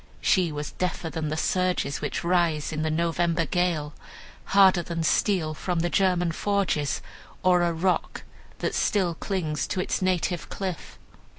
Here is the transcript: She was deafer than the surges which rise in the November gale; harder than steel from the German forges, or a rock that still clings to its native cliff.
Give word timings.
She 0.19 0.51
was 0.51 0.71
deafer 0.71 1.11
than 1.11 1.29
the 1.29 1.37
surges 1.37 2.01
which 2.01 2.23
rise 2.23 2.71
in 2.73 2.81
the 2.81 2.89
November 2.89 3.45
gale; 3.45 3.93
harder 4.45 4.81
than 4.81 5.03
steel 5.03 5.53
from 5.53 5.81
the 5.81 5.91
German 5.91 6.31
forges, 6.31 7.03
or 7.43 7.61
a 7.61 7.71
rock 7.71 8.23
that 8.57 8.73
still 8.73 9.13
clings 9.13 9.67
to 9.67 9.79
its 9.79 10.01
native 10.01 10.49
cliff. 10.49 10.97